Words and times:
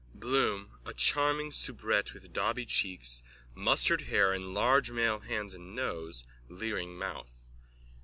BLOOM: 0.15 0.71
_(A 0.83 0.97
charming 0.97 1.51
soubrette 1.51 2.11
with 2.11 2.33
dauby 2.33 2.65
cheeks, 2.65 3.21
mustard 3.53 4.01
hair 4.05 4.33
and 4.33 4.45
large 4.51 4.89
male 4.89 5.19
hands 5.19 5.53
and 5.53 5.75
nose, 5.75 6.25
leering 6.49 6.97
mouth.) 6.97 7.45